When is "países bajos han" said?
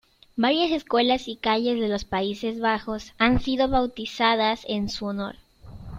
2.05-3.39